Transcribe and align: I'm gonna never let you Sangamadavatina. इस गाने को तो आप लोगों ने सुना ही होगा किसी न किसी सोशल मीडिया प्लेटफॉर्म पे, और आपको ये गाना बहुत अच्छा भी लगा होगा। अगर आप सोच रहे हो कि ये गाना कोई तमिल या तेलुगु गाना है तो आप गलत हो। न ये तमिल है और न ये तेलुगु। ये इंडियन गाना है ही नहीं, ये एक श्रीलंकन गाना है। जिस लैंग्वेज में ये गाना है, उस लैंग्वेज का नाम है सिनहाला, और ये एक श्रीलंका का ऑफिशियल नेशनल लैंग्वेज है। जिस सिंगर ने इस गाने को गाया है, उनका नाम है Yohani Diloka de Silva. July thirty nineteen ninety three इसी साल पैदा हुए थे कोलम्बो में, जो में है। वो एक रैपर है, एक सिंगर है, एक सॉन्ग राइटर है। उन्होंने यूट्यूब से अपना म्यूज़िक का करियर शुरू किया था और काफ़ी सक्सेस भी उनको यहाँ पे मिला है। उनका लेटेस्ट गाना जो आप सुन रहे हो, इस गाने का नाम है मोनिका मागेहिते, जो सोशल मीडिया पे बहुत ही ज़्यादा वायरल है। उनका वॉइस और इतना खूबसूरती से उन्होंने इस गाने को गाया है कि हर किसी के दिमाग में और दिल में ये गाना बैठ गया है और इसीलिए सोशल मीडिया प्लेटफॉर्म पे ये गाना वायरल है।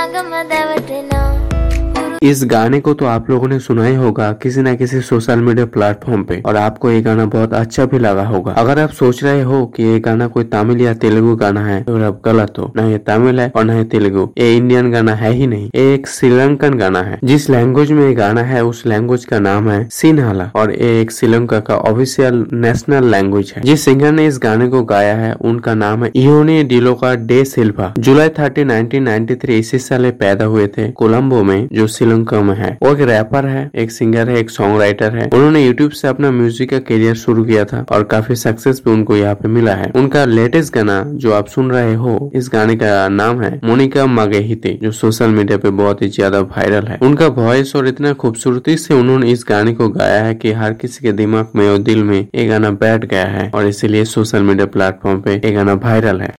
I'm 0.00 0.12
gonna 0.12 0.44
never 0.44 0.80
let 0.80 0.88
you 0.88 0.96
Sangamadavatina. 0.96 1.19
इस 2.22 2.42
गाने 2.44 2.78
को 2.80 2.92
तो 2.94 3.04
आप 3.06 3.28
लोगों 3.30 3.48
ने 3.48 3.58
सुना 3.58 3.84
ही 3.84 3.94
होगा 3.94 4.30
किसी 4.32 4.60
न 4.60 4.74
किसी 4.76 5.00
सोशल 5.00 5.40
मीडिया 5.40 5.66
प्लेटफॉर्म 5.66 6.22
पे, 6.24 6.40
और 6.40 6.56
आपको 6.56 6.90
ये 6.90 7.00
गाना 7.02 7.24
बहुत 7.26 7.52
अच्छा 7.54 7.84
भी 7.84 7.98
लगा 7.98 8.24
होगा। 8.24 8.52
अगर 8.52 8.78
आप 8.78 8.90
सोच 8.90 9.22
रहे 9.24 9.42
हो 9.42 9.64
कि 9.66 9.82
ये 9.82 10.00
गाना 10.00 10.26
कोई 10.26 10.44
तमिल 10.46 10.80
या 10.80 10.92
तेलुगु 10.94 11.34
गाना 11.36 11.64
है 11.66 11.82
तो 11.82 11.96
आप 11.98 12.20
गलत 12.24 12.58
हो। 12.58 12.70
न 12.76 12.84
ये 12.90 12.98
तमिल 12.98 13.40
है 13.40 13.50
और 13.56 13.64
न 13.64 13.76
ये 13.76 13.84
तेलुगु। 13.84 14.28
ये 14.38 14.56
इंडियन 14.56 14.90
गाना 14.92 15.14
है 15.14 15.32
ही 15.32 15.46
नहीं, 15.46 15.70
ये 15.76 15.94
एक 15.94 16.08
श्रीलंकन 16.08 16.74
गाना 16.74 17.02
है। 17.02 17.18
जिस 17.24 17.48
लैंग्वेज 17.50 17.92
में 17.92 18.04
ये 18.04 18.12
गाना 18.14 18.42
है, 18.42 18.64
उस 18.64 18.84
लैंग्वेज 18.86 19.24
का 19.24 19.38
नाम 19.38 19.70
है 19.70 19.88
सिनहाला, 19.92 20.50
और 20.54 20.72
ये 20.72 21.00
एक 21.00 21.12
श्रीलंका 21.12 21.60
का 21.60 21.76
ऑफिशियल 21.76 22.44
नेशनल 22.54 23.10
लैंग्वेज 23.10 23.52
है। 23.56 23.62
जिस 23.62 23.84
सिंगर 23.84 24.12
ने 24.12 24.26
इस 24.26 24.38
गाने 24.42 24.68
को 24.68 24.82
गाया 24.84 25.16
है, 25.16 25.32
उनका 25.34 25.74
नाम 25.76 26.04
है 26.04 26.10
Yohani 26.16 26.62
Diloka 26.66 27.14
de 27.24 27.44
Silva. 27.46 27.92
July 27.98 28.28
thirty 28.38 28.64
nineteen 28.66 29.02
ninety 29.02 29.34
three 29.36 29.58
इसी 29.58 29.78
साल 29.80 30.10
पैदा 30.20 30.44
हुए 30.46 30.66
थे 30.68 30.90
कोलम्बो 30.92 31.42
में, 31.42 31.68
जो 31.72 31.86
में 32.10 32.54
है। 32.56 32.70
वो 32.82 32.92
एक 32.92 33.00
रैपर 33.08 33.46
है, 33.46 33.70
एक 33.74 33.90
सिंगर 33.90 34.28
है, 34.28 34.38
एक 34.38 34.50
सॉन्ग 34.50 34.80
राइटर 34.80 35.14
है। 35.14 35.28
उन्होंने 35.34 35.64
यूट्यूब 35.64 35.90
से 35.92 36.08
अपना 36.08 36.30
म्यूज़िक 36.30 36.70
का 36.70 36.78
करियर 36.80 37.14
शुरू 37.16 37.44
किया 37.44 37.64
था 37.64 37.84
और 37.92 38.04
काफ़ी 38.06 38.34
सक्सेस 38.36 38.82
भी 38.84 38.90
उनको 38.90 39.16
यहाँ 39.16 39.34
पे 39.34 39.48
मिला 39.48 39.74
है। 39.74 39.90
उनका 39.96 40.24
लेटेस्ट 40.24 40.74
गाना 40.74 41.02
जो 41.16 41.32
आप 41.32 41.46
सुन 41.48 41.70
रहे 41.70 41.94
हो, 41.94 42.30
इस 42.34 42.50
गाने 42.52 42.76
का 42.76 43.08
नाम 43.10 43.42
है 43.42 43.50
मोनिका 43.64 44.06
मागेहिते, 44.08 44.78
जो 44.82 44.90
सोशल 44.92 45.30
मीडिया 45.30 45.58
पे 45.58 45.70
बहुत 45.72 46.02
ही 46.02 46.08
ज़्यादा 46.10 46.40
वायरल 46.40 46.86
है। 46.86 46.98
उनका 47.02 47.26
वॉइस 47.36 47.74
और 47.76 47.88
इतना 47.88 48.12
खूबसूरती 48.14 48.76
से 48.76 48.94
उन्होंने 48.94 49.30
इस 49.30 49.44
गाने 49.48 49.72
को 49.74 49.88
गाया 49.90 50.22
है 50.24 50.34
कि 50.34 50.52
हर 50.52 50.72
किसी 50.72 51.04
के 51.04 51.12
दिमाग 51.14 51.52
में 51.56 51.68
और 51.68 51.78
दिल 51.80 52.02
में 52.04 52.18
ये 52.18 52.46
गाना 52.46 52.70
बैठ 52.80 53.04
गया 53.04 53.26
है 53.28 53.50
और 53.54 53.66
इसीलिए 53.66 54.04
सोशल 54.06 54.42
मीडिया 54.42 54.66
प्लेटफॉर्म 54.68 55.20
पे 55.20 55.34
ये 55.34 55.52
गाना 55.52 55.74
वायरल 55.76 56.20
है। 56.20 56.32